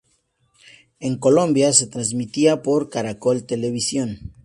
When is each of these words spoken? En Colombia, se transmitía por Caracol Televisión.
En 0.99 1.19
Colombia, 1.19 1.71
se 1.73 1.85
transmitía 1.85 2.63
por 2.63 2.89
Caracol 2.89 3.43
Televisión. 3.45 4.33